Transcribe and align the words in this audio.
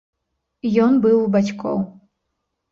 Ён 0.87 0.97
быў 1.05 1.15
у 1.27 1.29
бацькоў. 1.37 1.77